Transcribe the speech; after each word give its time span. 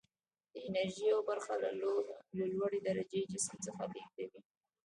د 0.53 0.55
انرژي 0.67 1.03
یوه 1.11 1.23
برخه 1.29 1.53
له 2.37 2.43
لوړې 2.57 2.79
درجې 2.87 3.21
جسم 3.31 3.55
څخه 3.65 3.83
لیږدوي. 3.93 4.41